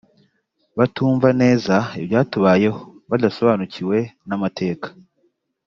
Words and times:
batumva 0.77 1.27
neza 1.41 1.75
ibyatubayeho 2.01 2.79
badasobanukiwe 3.09 3.97
n’amateka… 4.27 4.87